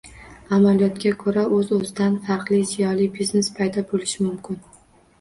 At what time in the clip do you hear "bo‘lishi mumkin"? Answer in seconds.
3.97-4.65